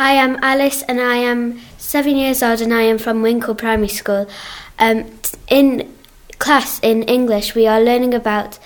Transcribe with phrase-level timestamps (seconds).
[0.00, 3.88] I am Alice and I am seven years old and I am from Wincle Primary
[3.88, 4.26] School.
[4.78, 5.04] Um,
[5.46, 5.94] in
[6.38, 8.58] class in English, we are learning about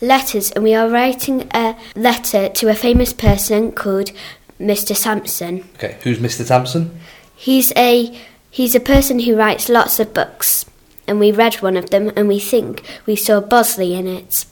[0.00, 4.12] letters and we are writing a letter to a famous person called
[4.60, 4.94] Mr.
[4.94, 5.68] Sampson.
[5.74, 6.44] Okay, who's Mr.
[6.44, 7.00] Sampson?
[7.34, 8.16] He's a
[8.48, 10.66] he's a person who writes lots of books,
[11.08, 14.46] and we read one of them and we think we saw Bosley in it.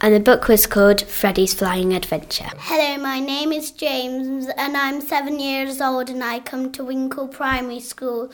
[0.00, 2.50] And the book was called Freddy's Flying Adventure.
[2.58, 7.26] Hello, my name is James and I'm seven years old and I come to Wincle
[7.26, 8.30] Primary School.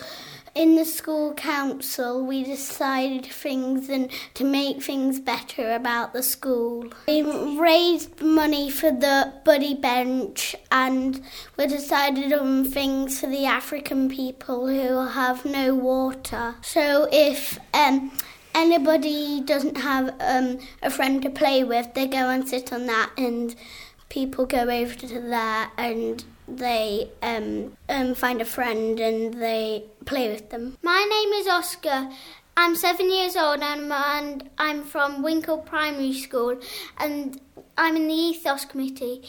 [0.55, 6.91] In the school council, we decided things and to make things better about the school.
[7.09, 11.23] We raised money for the buddy bench and
[11.56, 16.56] we decided on things for the African people who have no water.
[16.61, 18.12] So if um,
[18.55, 23.11] anybody doesn't have um, a friend to play with, they go and sit on that,
[23.19, 23.55] and
[24.09, 30.29] people go over to there and they um, um, find a friend and they play
[30.29, 30.77] with them.
[30.83, 32.11] My name is Oscar.
[32.56, 36.61] I'm seven years old and, and I'm from Wincle Primary School
[36.98, 37.41] and
[37.77, 39.23] I'm in the Ethos Committee.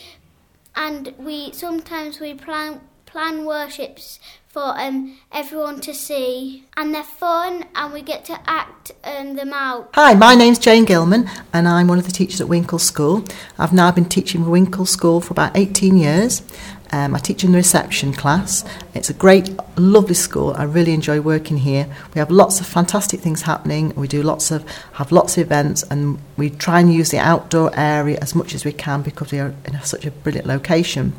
[0.75, 4.19] And we sometimes we plan plan worships
[4.55, 9.51] for um, everyone to see, and they're fun, and we get to act um, them
[9.51, 9.89] out.
[9.95, 13.25] Hi, my name's Jane Gilman, and I'm one of the teachers at Wincle School.
[13.59, 16.41] I've now been teaching Wincle School for about 18 years.
[16.91, 18.63] Um, I teach in the reception class.
[18.93, 20.53] It's a great, lovely school.
[20.53, 21.87] I really enjoy working here.
[22.13, 23.93] We have lots of fantastic things happening.
[23.95, 27.71] We do lots of have lots of events, and we try and use the outdoor
[27.75, 31.13] area as much as we can because we are in such a brilliant location.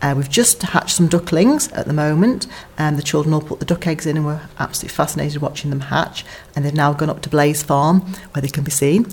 [0.00, 3.66] Uh, we've just hatched some ducklings at the moment, and the children all put the
[3.66, 6.24] duck eggs in, and we're absolutely fascinated watching them hatch.
[6.54, 8.00] And they've now gone up to Blaze Farm
[8.32, 9.06] where they can be seen.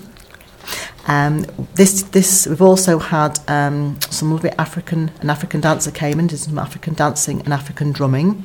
[1.06, 6.28] Um, this, this, we've also had um, some lovely African, an African dancer came and
[6.28, 8.44] did some African dancing and African drumming.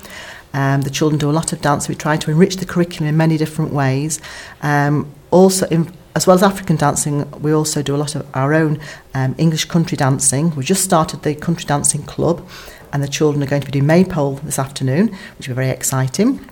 [0.53, 1.88] Um, the children do a lot of dance.
[1.88, 4.19] We try to enrich the curriculum in many different ways.
[4.61, 8.53] Um, also, in, as well as African dancing, we also do a lot of our
[8.53, 8.79] own
[9.13, 10.53] um, English country dancing.
[10.56, 12.47] We just started the country dancing club,
[12.91, 15.69] and the children are going to be doing maypole this afternoon, which will be very
[15.69, 16.50] exciting.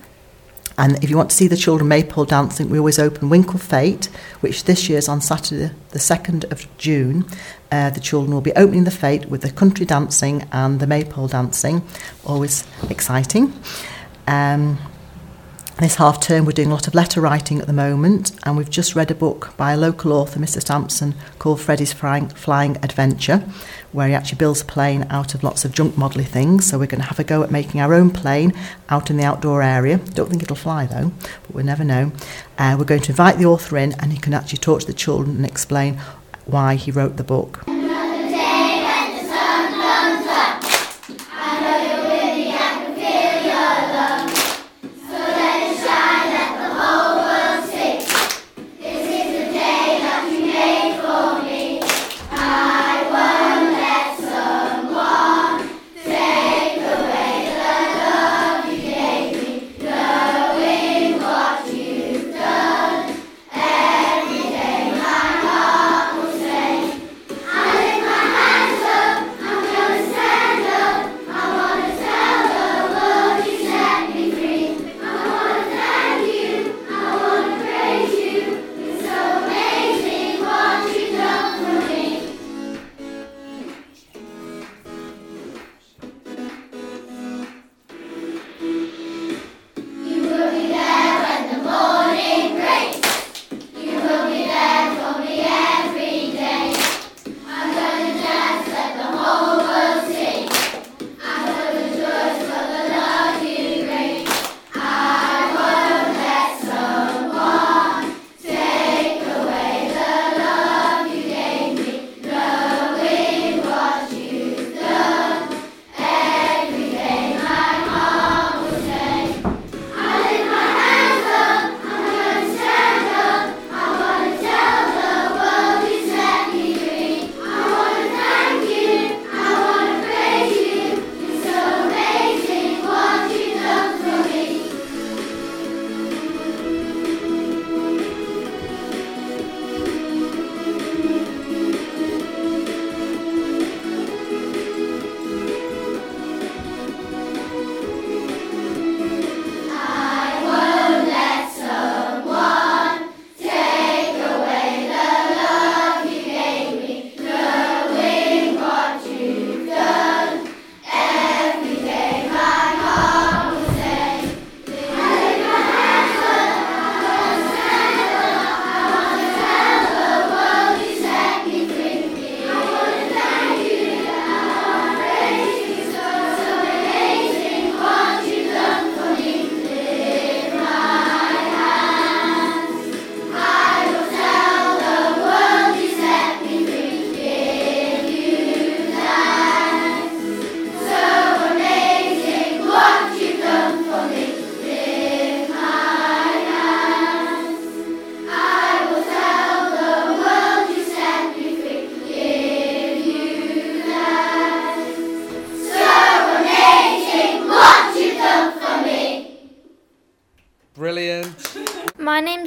[0.80, 4.06] And if you want to see the children maypole dancing, we always open Wincle Fete,
[4.40, 7.26] which this year is on Saturday, the 2nd of June.
[7.70, 11.28] Uh, the children will be opening the fete with the country dancing and the maypole
[11.28, 11.82] dancing,
[12.24, 13.52] always exciting.
[14.26, 14.78] Um,
[15.80, 18.68] this half term, we're doing a lot of letter writing at the moment, and we've
[18.68, 20.62] just read a book by a local author, Mr.
[20.62, 23.38] Sampson, called Freddy's Flying, Flying Adventure,
[23.92, 26.68] where he actually builds a plane out of lots of junk modelly things.
[26.68, 28.52] So we're going to have a go at making our own plane
[28.90, 29.96] out in the outdoor area.
[29.96, 31.12] Don't think it'll fly though,
[31.46, 32.12] but we'll never know.
[32.58, 34.92] Uh, we're going to invite the author in, and he can actually talk to the
[34.92, 35.98] children and explain
[36.44, 37.64] why he wrote the book.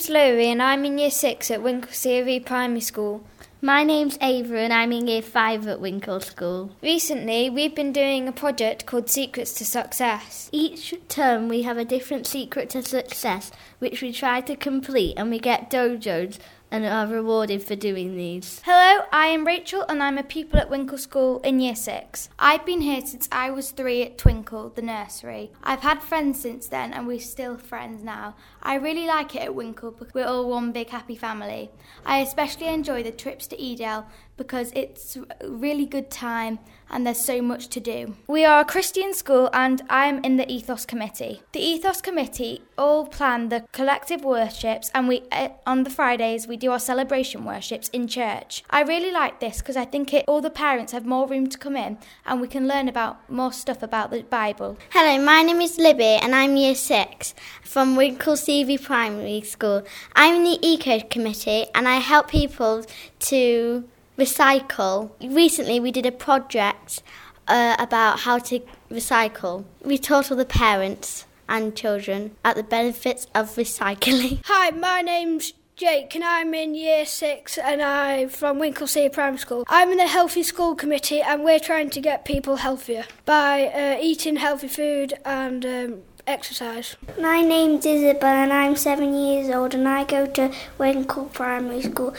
[0.04, 3.24] Name's Louie and I'm in Year 6 at Wincle CE Primary School.
[3.62, 6.72] My name's Ava and I'm in Year 5 at Wincle School.
[6.82, 10.50] Recently, we've been doing a project called Secrets to Success.
[10.52, 15.30] Each term we have a different secret to success which we try to complete and
[15.30, 16.38] we get dojos
[16.74, 18.60] and are rewarded for doing these.
[18.66, 22.30] Hello, I am Rachel and I'm a pupil at Wincle School in Year 6.
[22.40, 25.52] I've been here since I was three at Twinkle, the nursery.
[25.64, 28.36] I've had friends since then and we're still friends now.
[28.64, 31.70] I really like it at Wincle because we're all one big happy family.
[32.08, 34.06] I especially enjoy the trips to Edale
[34.38, 36.60] because it's a really good time
[36.90, 38.16] and there's so much to do.
[38.28, 41.42] We are a Christian school and I am in the Ethos Committee.
[41.52, 46.58] The Ethos Committee all plan the collective worships and we uh, on the Fridays we
[46.58, 48.64] do our celebration worships in church.
[48.70, 51.58] I really like this because I think it all the parents have more room to
[51.58, 54.78] come in and we can learn about more stuff about the Bible.
[54.92, 57.34] Hello, my name is Libby and I'm year 6
[57.64, 59.84] from Wincle CE Primary School.
[60.16, 62.86] I'm in the Eco Committee and I help people
[63.20, 63.86] to
[64.18, 65.12] recycle.
[65.22, 67.02] Recently, we did a project
[67.48, 69.66] uh, about how to recycle.
[69.84, 74.42] We taught all the parents and children at the benefits of recycling.
[74.46, 79.40] Hi, my name's Jake and I'm in year six and I'm from Wincle CE Primary
[79.40, 79.66] School.
[79.68, 83.98] I'm in the Healthy School Committee and we're trying to get people healthier by uh,
[84.00, 86.96] eating healthy food and um, exercise.
[87.20, 92.14] My name's Isabel and I'm seven years old and I go to Wincle Primary School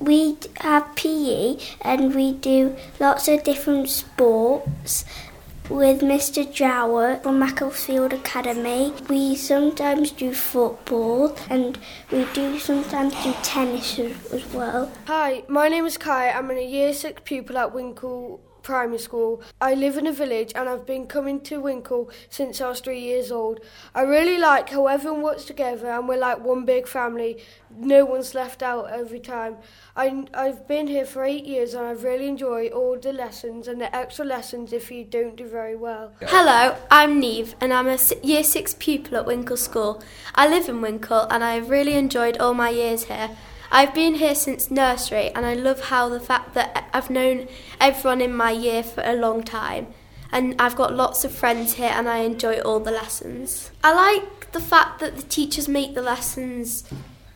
[0.00, 5.04] we have PE and we do lots of different sports
[5.68, 6.50] with Mr.
[6.50, 8.92] Jower from Macclesfield Academy.
[9.08, 11.78] We sometimes do football and
[12.10, 14.92] we do sometimes do tennis as well.
[15.06, 16.30] Hi, my name is Kai.
[16.30, 19.40] I'm a year six pupil at Wincle primary school.
[19.60, 22.98] I live in a village and I've been coming to Wincle since I was three
[22.98, 23.60] years old.
[23.94, 27.42] I really like how everyone works together and we're like one big family.
[27.76, 29.58] No one's left out every time.
[29.94, 33.80] I, I've been here for eight years and I've really enjoyed all the lessons and
[33.80, 36.12] the extra lessons if you don't do very well.
[36.22, 40.02] Hello, I'm Neve and I'm a year six pupil at Wincle School.
[40.34, 43.30] I live in Wincle and I've really enjoyed all my years here.
[43.74, 47.48] I've been here since nursery and I love how the fact that I've known
[47.80, 49.88] everyone in my year for a long time
[50.30, 53.72] and I've got lots of friends here and I enjoy all the lessons.
[53.82, 56.84] I like the fact that the teachers make the lessons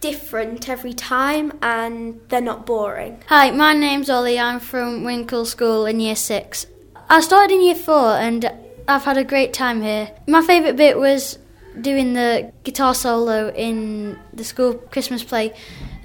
[0.01, 3.21] different every time and they're not boring.
[3.27, 4.39] Hi, my name's Ollie.
[4.39, 6.67] I'm from Wincle School in Year 6.
[7.11, 8.53] I started in Year 4 and
[8.87, 10.13] I've had a great time here.
[10.29, 11.41] My favourite bit was
[11.81, 15.55] doing the guitar solo in the school Christmas play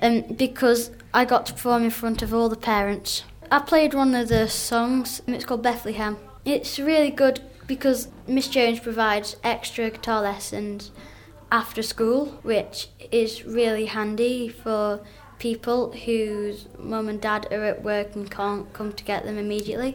[0.01, 3.24] um, because I got to perform in front of all the parents.
[3.51, 6.18] I played one of the songs, it's called Bethlehem.
[6.46, 10.92] It's really good because Miss Jones provides extra guitar lessons
[11.51, 15.01] after school, which is really handy for
[15.39, 19.92] people whose mum and dad are at work and can't come to get them immediately.